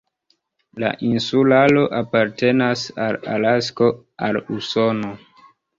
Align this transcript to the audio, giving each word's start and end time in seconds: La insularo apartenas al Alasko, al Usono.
La 0.83 0.89
insularo 1.09 1.83
apartenas 1.99 2.89
al 3.07 3.21
Alasko, 3.37 3.95
al 4.31 4.45
Usono. 4.59 5.19